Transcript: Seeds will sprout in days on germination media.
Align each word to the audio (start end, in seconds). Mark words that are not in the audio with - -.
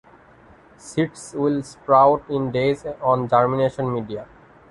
Seeds 0.77 1.35
will 1.37 1.61
sprout 1.61 2.27
in 2.27 2.49
days 2.51 2.85
on 3.03 3.29
germination 3.29 3.93
media. 3.93 4.27